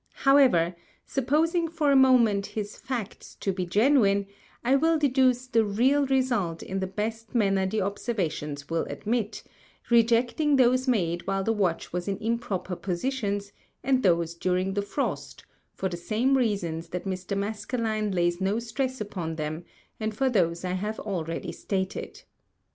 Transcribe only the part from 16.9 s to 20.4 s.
Mr. Maskelyne lays no Stress upon them, and for